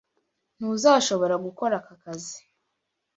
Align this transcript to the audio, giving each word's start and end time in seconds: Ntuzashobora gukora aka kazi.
Ntuzashobora 0.57 1.35
gukora 1.45 1.75
aka 1.79 1.93
kazi. 2.03 2.37